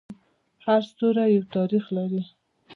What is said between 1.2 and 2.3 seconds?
یو تاریخ لري.